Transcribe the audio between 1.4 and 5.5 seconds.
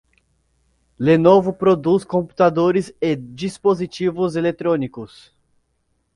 produz computadores e dispositivos eletrônicos.